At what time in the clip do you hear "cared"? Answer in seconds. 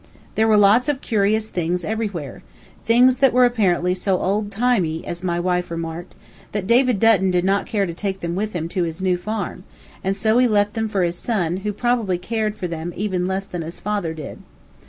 12.17-12.55